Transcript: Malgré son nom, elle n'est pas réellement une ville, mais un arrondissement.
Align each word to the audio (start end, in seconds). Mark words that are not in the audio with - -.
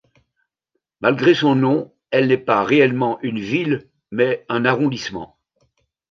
Malgré 1.01 1.35
son 1.35 1.53
nom, 1.53 1.93
elle 2.09 2.25
n'est 2.29 2.39
pas 2.39 2.63
réellement 2.63 3.19
une 3.21 3.39
ville, 3.39 3.87
mais 4.09 4.47
un 4.49 4.65
arrondissement. 4.65 5.37